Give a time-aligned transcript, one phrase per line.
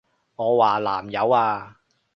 [0.35, 1.77] 我話南柚啊！